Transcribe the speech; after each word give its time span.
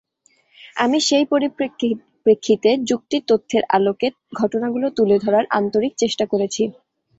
আমি 0.75 0.97
সেই 1.07 1.25
পরিপ্রেক্ষিতে 1.31 2.69
যুক্তি-তথ্যের 2.89 3.63
আলোকে 3.75 4.07
ঘটনাগুলো 4.39 4.87
তুলে 4.97 5.17
ধরার 5.19 5.45
আন্তরিক 5.59 5.93
চেষ্টা 6.01 6.25
করেছি। 6.31 6.63